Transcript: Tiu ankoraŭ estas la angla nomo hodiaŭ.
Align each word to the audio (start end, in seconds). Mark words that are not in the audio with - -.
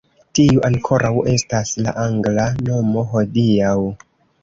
Tiu 0.37 0.63
ankoraŭ 0.69 1.11
estas 1.35 1.75
la 1.83 1.95
angla 2.07 2.49
nomo 2.65 3.09
hodiaŭ. 3.15 3.81